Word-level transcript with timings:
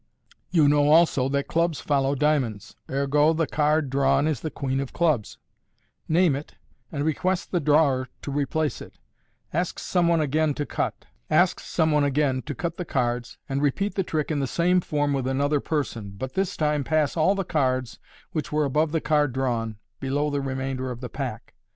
You 0.49 0.67
know 0.67 0.89
also 0.89 1.29
that 1.29 1.47
clubs 1.47 1.79
follow 1.79 2.15
dia 2.15 2.39
monds: 2.39 2.73
ergo, 2.89 3.33
the 3.33 3.45
card 3.45 3.91
drawn 3.91 4.25
is 4.27 4.39
the 4.39 4.49
queen 4.49 4.79
of 4.79 4.93
clubs. 4.93 5.37
Name 6.07 6.35
it, 6.35 6.53
and 6.91 7.01
MODERN 7.01 7.05
MAGIC 7.05 7.17
request 7.17 7.51
the 7.51 7.59
drawer 7.59 8.09
to 8.23 8.31
replace 8.31 8.81
it. 8.81 8.97
Ask 9.53 9.77
some 9.77 10.07
one 10.07 10.19
again 10.19 10.55
to 10.55 10.65
cut. 10.65 11.05
the 11.29 12.85
cards, 12.89 13.37
and 13.47 13.61
repeat 13.61 13.93
the 13.93 14.01
trick 14.01 14.31
in 14.31 14.39
the 14.39 14.47
same 14.47 14.81
form 14.81 15.13
with 15.13 15.27
another 15.27 15.59
person, 15.59 16.15
but 16.17 16.33
this 16.33 16.57
time 16.57 16.83
pass 16.83 17.15
all 17.15 17.35
the 17.35 17.43
cards 17.43 17.99
which 18.31 18.51
were 18.51 18.65
above 18.65 18.91
the 18.93 19.01
card 19.01 19.33
drawn, 19.33 19.77
below 19.99 20.31
the 20.31 20.41
remainder 20.41 20.89
of 20.89 21.01
the 21.01 21.09
pack. 21.09 21.53